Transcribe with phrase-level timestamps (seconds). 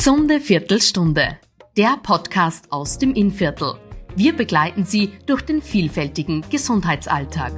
[0.00, 1.38] Gesunde Viertelstunde.
[1.76, 3.74] Der Podcast aus dem Innviertel.
[4.16, 7.52] Wir begleiten Sie durch den vielfältigen Gesundheitsalltag.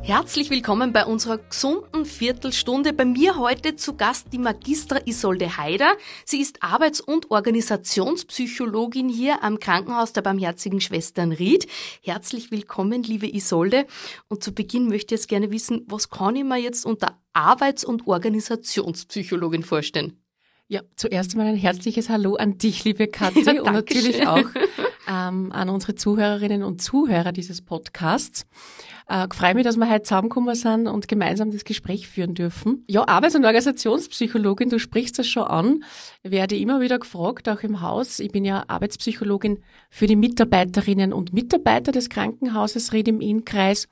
[0.00, 2.92] Herzlich willkommen bei unserer gesunden Viertelstunde.
[2.92, 5.96] Bei mir heute zu Gast die Magistra Isolde Haider.
[6.24, 11.66] Sie ist Arbeits- und Organisationspsychologin hier am Krankenhaus der Barmherzigen Schwestern Ried.
[12.00, 13.88] Herzlich willkommen, liebe Isolde.
[14.28, 17.84] Und zu Beginn möchte ich jetzt gerne wissen, was kann ich mir jetzt unter Arbeits-
[17.84, 20.22] und Organisationspsychologin vorstellen?
[20.68, 24.46] Ja, zuerst einmal ein herzliches Hallo an dich, liebe Kathi, ja, und natürlich auch
[25.08, 28.46] ähm, an unsere Zuhörerinnen und Zuhörer dieses Podcasts.
[29.08, 32.82] Äh, freue mich, dass wir heute zusammengekommen sind und gemeinsam das Gespräch führen dürfen.
[32.88, 35.84] Ja, Arbeits- und Organisationspsychologin, du sprichst das schon an,
[36.24, 38.18] werde immer wieder gefragt, auch im Haus.
[38.18, 43.86] Ich bin ja Arbeitspsychologin für die Mitarbeiterinnen und Mitarbeiter des Krankenhauses Ried im Innkreis.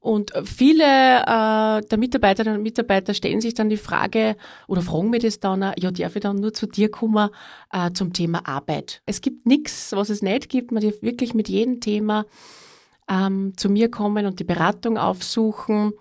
[0.00, 4.36] Und viele äh, der Mitarbeiterinnen und Mitarbeiter stellen sich dann die Frage
[4.68, 7.30] oder fragen mir das dann, ja, darf ich dann nur zu dir kommen
[7.72, 9.02] äh, zum Thema Arbeit?
[9.06, 10.70] Es gibt nichts, was es nicht gibt.
[10.70, 12.26] Man darf wirklich mit jedem Thema
[13.10, 15.92] ähm, zu mir kommen und die Beratung aufsuchen.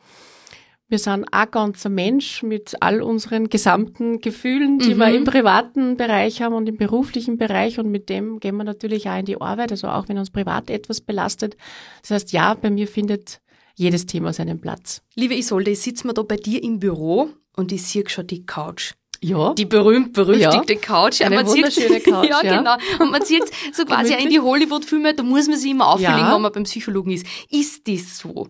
[0.89, 4.99] Wir sind ein ganzer Mensch mit all unseren gesamten Gefühlen, die mhm.
[4.99, 7.77] wir im privaten Bereich haben und im beruflichen Bereich.
[7.77, 10.69] Und mit dem gehen wir natürlich auch in die Arbeit, also auch wenn uns privat
[10.69, 11.57] etwas belastet.
[12.03, 13.41] Das heißt, ja, bei mir findet
[13.77, 15.01] jedes Thema seinen Platz.
[15.15, 18.45] Liebe Isolde, ich sitze mir da bei dir im Büro und ich sehe schon die
[18.45, 18.93] Couch.
[19.21, 19.53] Ja.
[19.53, 20.79] Die berühmt-berüchtigte ja.
[20.79, 21.21] Couch.
[21.21, 22.29] Eine man wunderschöne Couch.
[22.29, 22.75] ja, ja, genau.
[22.99, 26.35] Und man sieht so quasi in die Hollywood-Filme, da muss man sich immer auflegen, ja.
[26.35, 27.25] wenn man beim Psychologen ist.
[27.49, 28.47] Ist das so?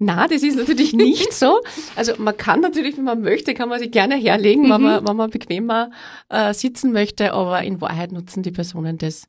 [0.00, 1.60] Na, das ist natürlich nicht so.
[1.96, 4.70] Also man kann natürlich, wenn man möchte, kann man sich gerne herlegen, mhm.
[4.70, 5.90] wenn, man, wenn man bequemer
[6.28, 9.28] äh, sitzen möchte, aber in Wahrheit nutzen die Personen das,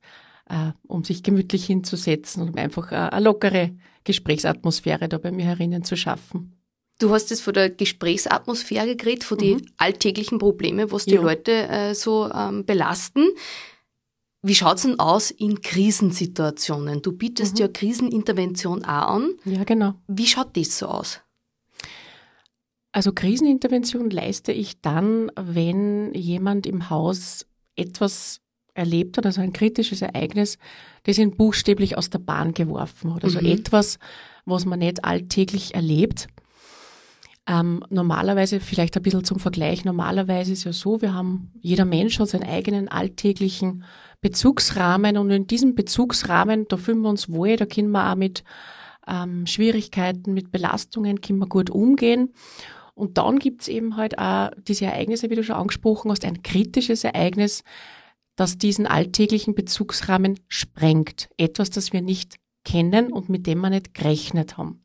[0.50, 3.72] äh, um sich gemütlich hinzusetzen und um einfach äh, eine lockere
[4.04, 6.56] Gesprächsatmosphäre da bei mir herinnen zu schaffen.
[7.00, 9.42] Du hast es von der Gesprächsatmosphäre geredet, von mhm.
[9.42, 11.22] den alltäglichen Problemen, was die ja.
[11.22, 13.30] Leute äh, so ähm, belasten.
[14.42, 17.02] Wie schaut's denn aus in Krisensituationen?
[17.02, 17.60] Du bietest mhm.
[17.62, 19.34] ja Krisenintervention auch an.
[19.46, 19.96] Ja, genau.
[20.08, 21.22] Wie schaut das so aus?
[22.92, 28.42] Also Krisenintervention leiste ich dann, wenn jemand im Haus etwas
[28.80, 30.58] erlebt hat, also ein kritisches Ereignis,
[31.04, 33.24] das ihn buchstäblich aus der Bahn geworfen hat.
[33.24, 33.48] Also mhm.
[33.48, 34.00] etwas,
[34.46, 36.28] was man nicht alltäglich erlebt.
[37.48, 42.20] Ähm, normalerweise, vielleicht ein bisschen zum Vergleich, normalerweise ist ja so, wir haben, jeder Mensch
[42.20, 43.84] hat seinen eigenen alltäglichen
[44.22, 48.44] Bezugsrahmen und in diesem Bezugsrahmen, da fühlen wir uns wohl, da können wir auch mit
[49.08, 52.34] ähm, Schwierigkeiten, mit Belastungen, können wir gut umgehen.
[52.94, 57.06] Und dann gibt's eben halt auch diese Ereignisse, wie du schon angesprochen hast, ein kritisches
[57.06, 57.64] Ereignis,
[58.40, 61.30] das diesen alltäglichen Bezugsrahmen sprengt.
[61.38, 64.84] Etwas, das wir nicht kennen und mit dem wir nicht gerechnet haben.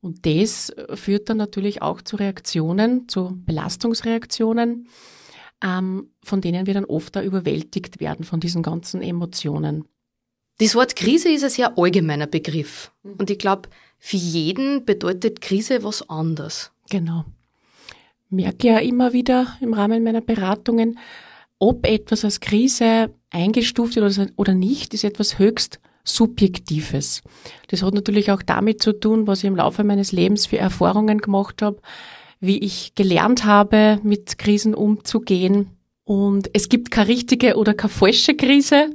[0.00, 4.88] Und das führt dann natürlich auch zu Reaktionen, zu Belastungsreaktionen,
[5.62, 9.86] ähm, von denen wir dann oft da überwältigt werden von diesen ganzen Emotionen.
[10.58, 12.92] Das Wort Krise ist ein sehr allgemeiner Begriff.
[13.02, 13.14] Mhm.
[13.14, 13.68] Und ich glaube,
[13.98, 16.70] für jeden bedeutet Krise was anderes.
[16.90, 17.24] Genau.
[18.30, 20.98] Merke ja immer wieder im Rahmen meiner Beratungen,
[21.58, 27.22] ob etwas als Krise eingestuft wird oder nicht, ist etwas höchst Subjektives.
[27.68, 31.18] Das hat natürlich auch damit zu tun, was ich im Laufe meines Lebens für Erfahrungen
[31.18, 31.80] gemacht habe,
[32.40, 35.70] wie ich gelernt habe, mit Krisen umzugehen.
[36.04, 38.90] Und es gibt keine richtige oder keine falsche Krise,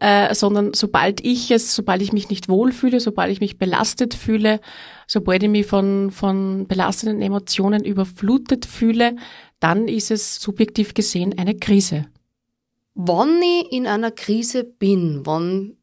[0.00, 4.60] äh, sondern sobald ich es, sobald ich mich nicht wohlfühle, sobald ich mich belastet fühle,
[5.06, 9.16] sobald ich mich von, von belastenden Emotionen überflutet fühle,
[9.60, 12.06] dann ist es subjektiv gesehen eine Krise.
[12.94, 15.76] Wann ich in einer Krise bin, wann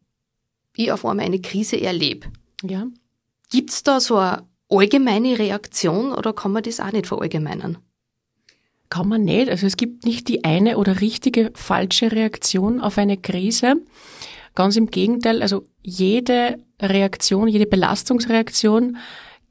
[0.76, 2.28] ich auf einmal eine Krise erlebe,
[2.64, 2.88] ja.
[3.50, 7.78] gibt's da so eine allgemeine Reaktion oder kann man das auch nicht verallgemeinern?
[8.90, 9.50] Kann man nicht.
[9.50, 13.76] Also es gibt nicht die eine oder richtige falsche Reaktion auf eine Krise.
[14.56, 18.98] Ganz im Gegenteil, also jede Reaktion, jede Belastungsreaktion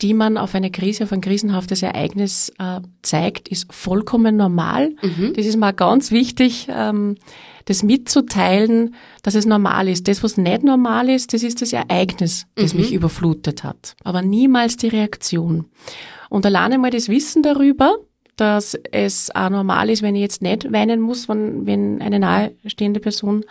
[0.02, 4.94] die man auf eine Krise, auf ein krisenhaftes Ereignis äh, zeigt, ist vollkommen normal.
[5.02, 5.32] Mhm.
[5.34, 7.16] Das ist mal ganz wichtig, ähm,
[7.64, 10.06] das mitzuteilen, dass es normal ist.
[10.06, 12.80] Das, was nicht normal ist, das ist das Ereignis, das mhm.
[12.80, 13.96] mich überflutet hat.
[14.04, 15.66] Aber niemals die Reaktion.
[16.28, 17.96] Und alleine mal das Wissen darüber,
[18.36, 23.00] dass es auch normal ist, wenn ich jetzt nicht weinen muss, wenn, wenn eine nahestehende
[23.00, 23.44] Person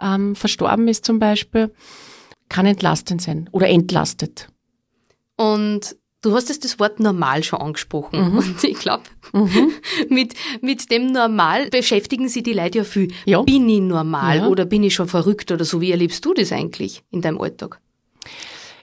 [0.00, 1.72] ähm, verstorben ist zum Beispiel,
[2.48, 4.48] kann entlastend sein oder entlastet.
[5.36, 8.32] Und du hast jetzt das Wort normal schon angesprochen.
[8.32, 8.38] Mhm.
[8.38, 9.72] Und ich glaube, mhm.
[10.08, 13.12] mit, mit dem Normal beschäftigen sich die Leute ja viel.
[13.24, 13.42] Ja.
[13.42, 14.48] Bin ich normal ja.
[14.48, 15.80] oder bin ich schon verrückt oder so?
[15.80, 17.80] Wie erlebst du das eigentlich in deinem Alltag?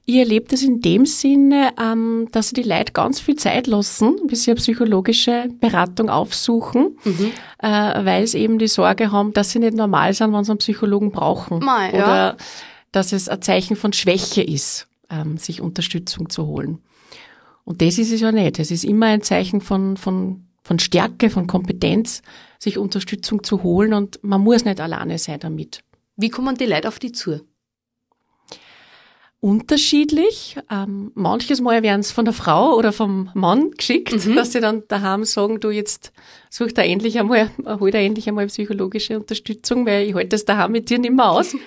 [0.05, 4.15] Ich erlebe das in dem Sinne, ähm, dass sie die Leute ganz viel Zeit lassen,
[4.27, 7.31] bis sie eine psychologische Beratung aufsuchen, mhm.
[7.59, 10.57] äh, weil sie eben die Sorge haben, dass sie nicht normal sind, wenn sie einen
[10.57, 11.59] Psychologen brauchen.
[11.59, 12.37] Mal, Oder ja.
[12.91, 16.79] dass es ein Zeichen von Schwäche ist, ähm, sich Unterstützung zu holen.
[17.63, 18.57] Und das ist es ja nicht.
[18.59, 22.21] Es ist immer ein Zeichen von, von, von Stärke, von Kompetenz,
[22.57, 25.83] sich Unterstützung zu holen und man muss nicht alleine sein damit.
[26.15, 27.41] Wie kommen die Leute auf die zu?
[29.41, 30.55] unterschiedlich.
[30.71, 34.35] Ähm, manches Mal werden es von der Frau oder vom Mann geschickt, mhm.
[34.35, 36.13] dass sie dann daheim sagen, du jetzt
[36.49, 40.71] such da endlich einmal, hol da endlich einmal psychologische Unterstützung, weil ich halte das daheim
[40.71, 41.55] mit dir nicht mehr aus.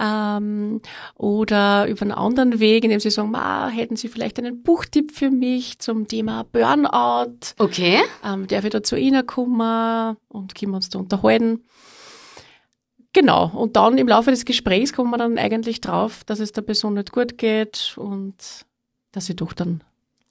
[0.00, 0.80] ähm,
[1.14, 5.30] oder über einen anderen Weg, indem sie sagen, Ma, hätten Sie vielleicht einen Buchtipp für
[5.30, 7.54] mich zum Thema Burnout?
[7.58, 8.00] Okay.
[8.24, 11.64] Ähm, darf ich da zu Ihnen kommen und können wir uns da unterhalten?
[13.12, 13.50] Genau.
[13.54, 16.94] Und dann im Laufe des Gesprächs kommen wir dann eigentlich drauf, dass es der Person
[16.94, 18.34] nicht gut geht und
[19.12, 19.82] dass sie doch dann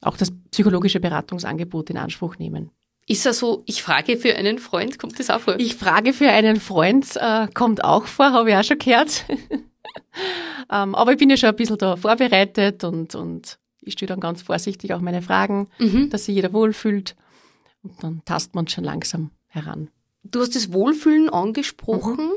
[0.02, 2.70] auch das psychologische Beratungsangebot in Anspruch nehmen.
[3.08, 5.58] Ist das so, ich frage für einen Freund, kommt das auch vor?
[5.58, 9.24] Ich frage für einen Freund, äh, kommt auch vor, habe ich auch schon gehört.
[10.72, 14.20] ähm, aber ich bin ja schon ein bisschen da vorbereitet und, und ich stelle dann
[14.20, 16.10] ganz vorsichtig auch meine Fragen, mhm.
[16.10, 17.14] dass sich jeder wohlfühlt.
[17.82, 19.88] Und dann tastet man schon langsam heran.
[20.24, 22.26] Du hast das Wohlfühlen angesprochen.
[22.26, 22.32] Mhm.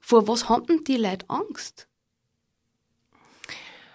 [0.00, 1.86] Vor was haben die Leute Angst?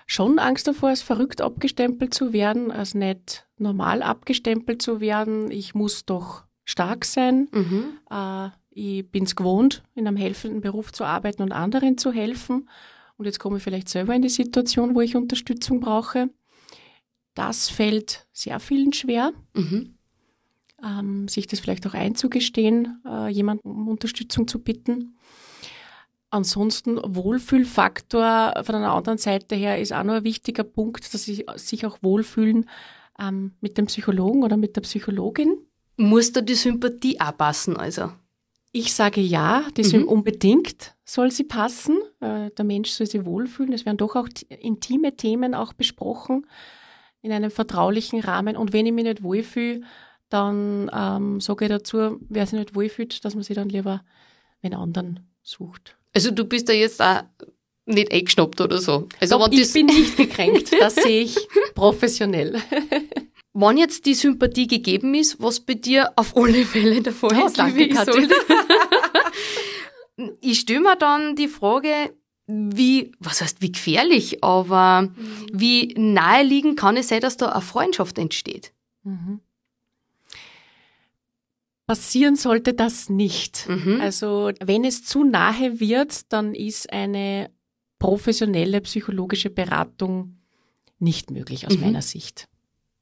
[0.06, 5.52] Schon Angst davor, als verrückt abgestempelt zu werden, als nicht normal abgestempelt zu werden.
[5.52, 7.48] Ich muss doch stark sein.
[7.52, 7.86] Mhm.
[8.10, 12.70] Äh, ich bin es gewohnt, in einem helfenden Beruf zu arbeiten und anderen zu helfen.
[13.18, 16.30] Und jetzt komme ich vielleicht selber in die Situation, wo ich Unterstützung brauche.
[17.34, 19.96] Das fällt sehr vielen schwer, mhm.
[20.84, 25.18] ähm, sich das vielleicht auch einzugestehen, äh, jemanden um Unterstützung zu bitten.
[26.30, 31.46] Ansonsten Wohlfühlfaktor von einer anderen Seite her ist auch noch ein wichtiger Punkt, dass sie
[31.56, 32.70] sich auch wohlfühlen
[33.20, 35.58] ähm, mit dem Psychologen oder mit der Psychologin.
[35.98, 38.12] Muss da die Sympathie auch passen, also?
[38.72, 40.08] Ich sage ja, die mhm.
[40.08, 41.98] unbedingt soll sie passen.
[42.20, 43.74] Äh, der Mensch soll sich wohlfühlen.
[43.74, 46.46] Es werden doch auch intime Themen auch besprochen
[47.22, 48.56] in einem vertraulichen Rahmen.
[48.56, 49.82] Und wenn ich mich nicht wohlfühle,
[50.30, 54.04] dann ähm, sage ich dazu, wer sich nicht wohlfühlt, dass man sich dann lieber
[54.62, 55.98] einen anderen sucht.
[56.14, 57.24] Also du bist da jetzt auch
[57.88, 59.08] nicht eingeschnappt oder so.
[59.20, 61.38] Also Doch, ich bin nicht gekränkt, das sehe ich
[61.76, 62.62] professionell.
[63.54, 67.48] Wann jetzt die Sympathie gegeben ist, was bei dir auf alle Fälle der Fall oh,
[67.48, 68.36] ist, danke, Isolde.
[70.42, 72.14] ich stelle mir dann die Frage,
[72.46, 75.48] wie, was heißt wie gefährlich, aber mhm.
[75.52, 78.74] wie naheliegend kann es sein, dass da eine Freundschaft entsteht?
[79.04, 79.42] Mhm
[81.88, 83.68] passieren sollte das nicht.
[83.68, 84.00] Mhm.
[84.02, 87.50] Also wenn es zu nahe wird, dann ist eine
[88.00, 90.38] professionelle psychologische Beratung
[91.00, 91.82] nicht möglich aus mhm.
[91.82, 92.48] meiner Sicht.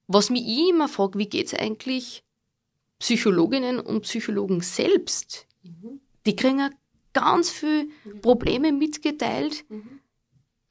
[0.08, 2.24] Was mich ich immer frage, wie geht es eigentlich
[3.00, 5.48] Psychologinnen und Psychologen selbst?
[5.64, 6.00] Mhm.
[6.26, 6.70] Die kriegen ja
[7.14, 7.88] ganz viele
[8.22, 9.66] Probleme mitgeteilt.
[9.70, 10.00] Mhm.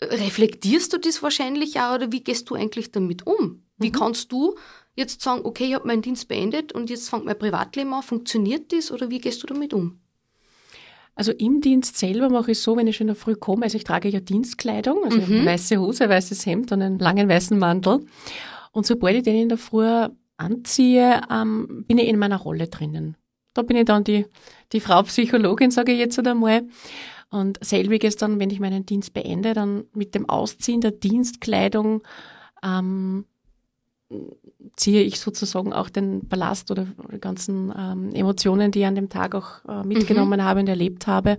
[0.01, 3.63] Reflektierst du das wahrscheinlich auch oder wie gehst du eigentlich damit um?
[3.79, 3.93] Wie mhm.
[3.93, 4.57] kannst du
[4.95, 8.03] jetzt sagen, okay, ich habe meinen Dienst beendet und jetzt fängt mein Privatleben an.
[8.03, 10.01] Funktioniert das oder wie gehst du damit um?
[11.15, 13.77] Also im Dienst selber mache ich so, wenn ich schon in der Früh komme, also
[13.77, 15.47] ich trage ja Dienstkleidung, also mhm.
[15.47, 18.05] weiße Hose, weißes Hemd und einen langen weißen Mantel.
[18.73, 23.17] Und sobald ich den in der Früh anziehe, ähm, bin ich in meiner Rolle drinnen.
[23.55, 24.27] Da bin ich dann die,
[24.73, 26.67] die Frau Psychologin, sage ich jetzt einmal.
[27.31, 32.03] Und selbiges dann, wenn ich meinen Dienst beende, dann mit dem Ausziehen der Dienstkleidung
[32.65, 33.27] ähm,
[34.77, 39.09] ziehe ich sozusagen auch den Ballast oder die ganzen ähm, Emotionen, die ich an dem
[39.09, 40.45] Tag auch äh, mitgenommen mhm.
[40.45, 41.39] habe und erlebt habe,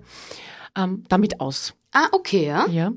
[0.77, 1.73] ähm, damit aus.
[1.93, 2.67] Ah, okay, ja.
[2.67, 2.91] Ja.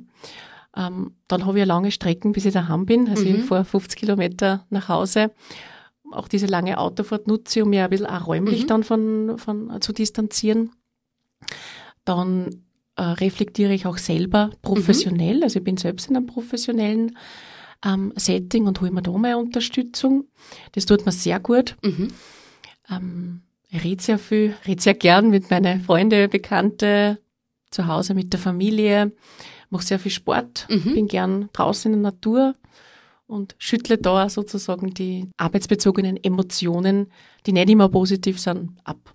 [0.77, 3.09] Ähm, dann habe ich lange Strecken, bis ich daheim bin.
[3.09, 3.37] Also mhm.
[3.37, 5.33] ich fahre 50 Kilometer nach Hause.
[6.13, 8.67] Auch diese lange Autofahrt nutze ich, um mich ein bisschen auch räumlich mhm.
[8.69, 10.71] dann von, von äh, zu distanzieren.
[12.05, 12.65] Dann
[12.97, 15.39] äh, reflektiere ich auch selber professionell.
[15.39, 15.43] Mhm.
[15.43, 17.17] Also ich bin selbst in einem professionellen
[17.85, 20.25] ähm, Setting und hole mir da mal Unterstützung.
[20.73, 21.77] Das tut mir sehr gut.
[21.83, 22.09] Mhm.
[22.91, 27.19] Ähm, ich rede sehr viel, rede sehr gern mit meinen Freunden, Bekannte,
[27.71, 29.13] zu Hause mit der Familie,
[29.71, 30.95] mache sehr viel Sport, mhm.
[30.95, 32.55] bin gern draußen in der Natur
[33.27, 37.13] und schüttle da sozusagen die arbeitsbezogenen Emotionen,
[37.47, 39.15] die nicht immer positiv sind, ab.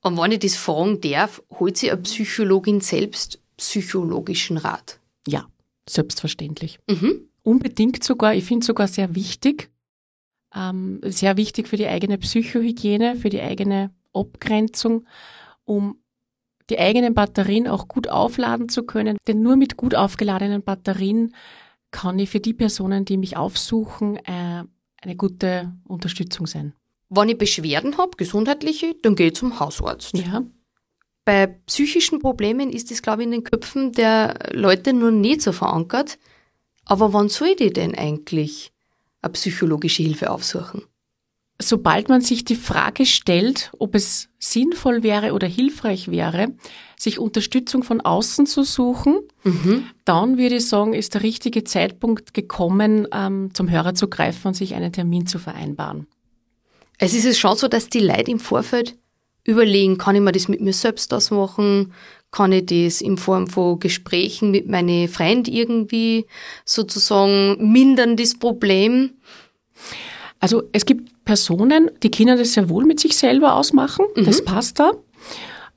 [0.00, 5.00] Und wenn ich das fragen darf, holt sich eine Psychologin selbst psychologischen Rat?
[5.26, 5.48] Ja.
[5.88, 6.78] Selbstverständlich.
[6.88, 7.28] Mhm.
[7.42, 9.70] Unbedingt sogar, ich finde sogar sehr wichtig,
[10.54, 15.06] ähm, sehr wichtig für die eigene Psychohygiene, für die eigene Abgrenzung,
[15.64, 15.98] um
[16.70, 19.16] die eigenen Batterien auch gut aufladen zu können.
[19.26, 21.34] Denn nur mit gut aufgeladenen Batterien
[21.90, 24.64] kann ich für die Personen, die mich aufsuchen, äh,
[25.00, 26.74] eine gute Unterstützung sein.
[27.08, 30.16] Wenn ich Beschwerden habe, gesundheitliche, dann gehe ich zum Hausarzt.
[30.18, 30.42] Ja.
[31.28, 35.52] Bei psychischen Problemen ist das, glaube ich, in den Köpfen der Leute nur nicht so
[35.52, 36.18] verankert.
[36.86, 38.72] Aber wann soll ich denn eigentlich
[39.20, 40.84] eine psychologische Hilfe aufsuchen?
[41.60, 46.54] Sobald man sich die Frage stellt, ob es sinnvoll wäre oder hilfreich wäre,
[46.98, 49.84] sich Unterstützung von außen zu suchen, mhm.
[50.06, 54.54] dann würde ich sagen, ist der richtige Zeitpunkt gekommen, ähm, zum Hörer zu greifen und
[54.54, 56.06] sich einen Termin zu vereinbaren.
[56.96, 58.96] Es ist es schon so, dass die Leute im Vorfeld
[59.48, 61.92] überlegen, kann ich mir das mit mir selbst ausmachen?
[62.30, 66.26] Kann ich das in Form von Gesprächen mit meinen Freunden irgendwie
[66.66, 69.12] sozusagen mindern, das Problem?
[70.38, 74.24] Also es gibt Personen, die können das sehr wohl mit sich selber ausmachen, mhm.
[74.26, 74.92] das passt da.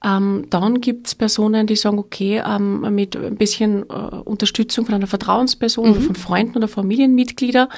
[0.04, 3.94] Ähm, dann gibt es Personen, die sagen, okay, ähm, mit ein bisschen äh,
[4.26, 5.92] Unterstützung von einer Vertrauensperson mhm.
[5.92, 7.70] oder von Freunden oder Familienmitgliedern,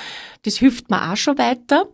[0.44, 1.88] das hilft mir auch schon weiter,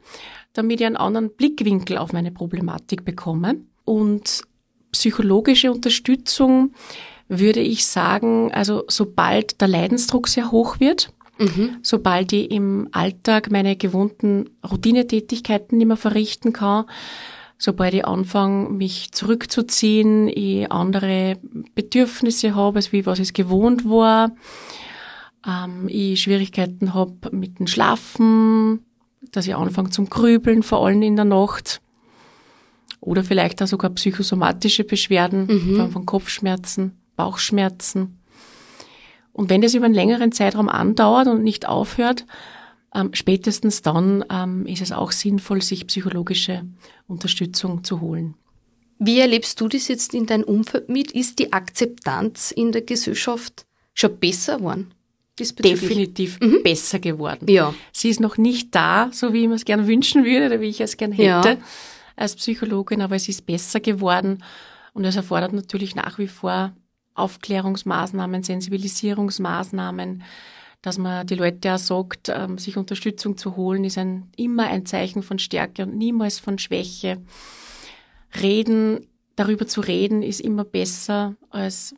[0.53, 3.57] damit ich einen anderen Blickwinkel auf meine Problematik bekomme.
[3.89, 4.43] Und
[4.91, 6.73] psychologische Unterstützung
[7.27, 11.77] würde ich sagen, also sobald der Leidensdruck sehr hoch wird, Mhm.
[11.81, 16.83] Sobald ich im Alltag meine gewohnten Routinetätigkeiten nicht mehr verrichten kann,
[17.57, 21.37] sobald ich anfange, mich zurückzuziehen, ich andere
[21.75, 24.31] Bedürfnisse habe, als wie was es gewohnt war,
[25.47, 28.83] ähm, ich Schwierigkeiten habe mit dem Schlafen,
[29.31, 31.79] dass ich anfange zum Grübeln, vor allem in der Nacht.
[33.01, 35.91] Oder vielleicht auch sogar psychosomatische Beschwerden, mhm.
[35.91, 38.19] von Kopfschmerzen, Bauchschmerzen.
[39.31, 42.25] Und wenn das über einen längeren Zeitraum andauert und nicht aufhört,
[42.93, 46.65] ähm, spätestens dann ähm, ist es auch sinnvoll, sich psychologische
[47.07, 48.35] Unterstützung zu holen.
[48.97, 51.11] Wie erlebst du das jetzt in deinem Umfeld mit?
[51.11, 54.93] Ist die Akzeptanz in der Gesellschaft schon besser geworden?
[55.39, 56.63] Definitiv mhm.
[56.63, 57.47] besser geworden.
[57.49, 57.73] Ja.
[57.93, 60.67] Sie ist noch nicht da, so wie ich mir es gerne wünschen würde oder wie
[60.67, 61.57] ich es gerne hätte ja.
[62.19, 64.43] Als Psychologin, aber es ist besser geworden
[64.93, 66.73] und es erfordert natürlich nach wie vor
[67.15, 70.23] Aufklärungsmaßnahmen, Sensibilisierungsmaßnahmen,
[70.81, 74.85] dass man die Leute auch sagt, ähm, sich Unterstützung zu holen, ist ein, immer ein
[74.85, 77.21] Zeichen von Stärke und niemals von Schwäche.
[78.41, 81.95] Reden, darüber zu reden, ist immer besser als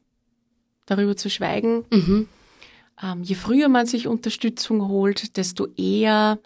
[0.85, 1.85] darüber zu schweigen.
[1.91, 2.27] Mhm.
[3.03, 6.39] Ähm, je früher man sich Unterstützung holt, desto eher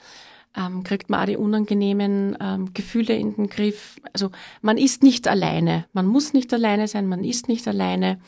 [0.56, 4.00] ähm, kriegt man auch die unangenehmen ähm, Gefühle in den Griff.
[4.14, 4.32] Also
[4.62, 5.86] man ist nicht alleine.
[5.94, 8.20] Man muss nicht alleine sein, man ist nicht alleine.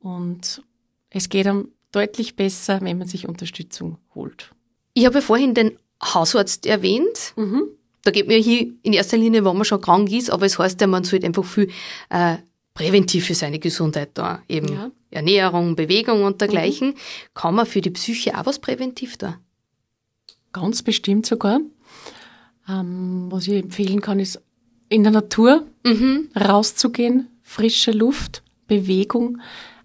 [0.00, 0.62] Und
[1.10, 4.50] es geht einem deutlich besser, wenn man sich Unterstützung holt.
[4.94, 7.34] Ich habe ja vorhin den Hausarzt erwähnt.
[7.36, 7.62] Mhm.
[8.02, 10.80] Da geht mir hier in erster Linie, wenn man schon krank ist, aber es heißt
[10.80, 11.70] ja, man sollte einfach viel
[12.10, 12.36] äh,
[12.74, 14.42] präventiv für seine Gesundheit da.
[14.48, 14.90] Eben ja.
[15.10, 16.88] Ernährung, Bewegung und dergleichen.
[16.88, 16.94] Mhm.
[17.32, 19.38] Kann man für die Psyche auch was präventiv da?
[20.54, 21.60] Ganz bestimmt sogar.
[22.68, 24.40] Ähm, was ich empfehlen kann, ist
[24.88, 26.30] in der Natur mhm.
[26.34, 29.40] rauszugehen, frische Luft, Bewegung,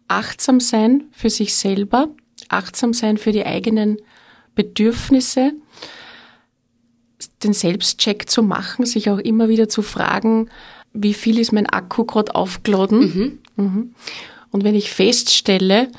[0.07, 2.09] achtsam sein für sich selber,
[2.49, 3.97] achtsam sein für die eigenen
[4.53, 5.53] Bedürfnisse,
[7.43, 10.49] den Selbstcheck zu machen, sich auch immer wieder zu fragen,
[10.93, 12.99] wie viel ist mein Akku gerade aufgeladen.
[13.55, 13.63] Mhm.
[13.63, 13.95] Mhm.
[14.51, 15.91] Und wenn ich feststelle,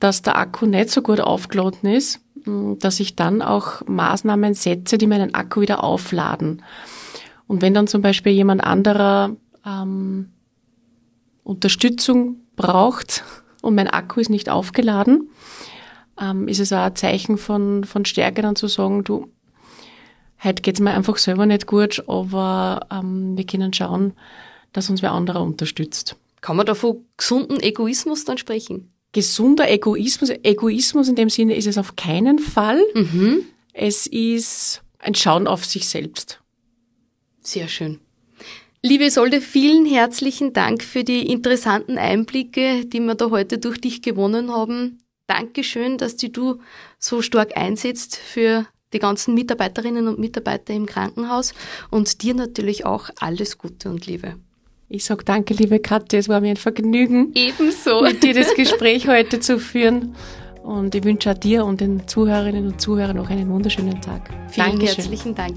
[0.00, 2.20] dass der Akku nicht so gut aufgeladen ist,
[2.78, 6.62] dass ich dann auch Maßnahmen setze, die meinen Akku wieder aufladen.
[7.46, 10.30] Und wenn dann zum Beispiel jemand anderer ähm,
[11.44, 13.24] Unterstützung braucht,
[13.62, 15.30] und mein Akku ist nicht aufgeladen,
[16.20, 19.28] ähm, ist es auch ein Zeichen von, von Stärke dann zu sagen, du,
[20.42, 24.12] heute geht's mir einfach selber nicht gut, aber ähm, wir können schauen,
[24.72, 26.16] dass uns wer anderer unterstützt.
[26.40, 28.92] Kann man da von gesunden Egoismus dann sprechen?
[29.12, 32.82] Gesunder Egoismus, Egoismus in dem Sinne ist es auf keinen Fall.
[32.94, 33.46] Mhm.
[33.72, 36.40] Es ist ein Schauen auf sich selbst.
[37.42, 38.00] Sehr schön.
[38.82, 44.02] Liebe Isolde, vielen herzlichen Dank für die interessanten Einblicke, die wir da heute durch dich
[44.02, 44.98] gewonnen haben.
[45.26, 46.60] Dankeschön, dass die du
[46.98, 51.54] so stark einsetzt für die ganzen Mitarbeiterinnen und Mitarbeiter im Krankenhaus
[51.90, 54.36] und dir natürlich auch alles Gute und Liebe.
[54.90, 59.06] Ich sage danke, liebe Katja, es war mir ein Vergnügen, ebenso mit dir das Gespräch
[59.06, 60.14] heute zu führen.
[60.62, 64.30] Und ich wünsche auch dir und den Zuhörerinnen und Zuhörern noch einen wunderschönen Tag.
[64.48, 64.96] Vielen Dankeschön.
[64.96, 65.56] herzlichen Dank.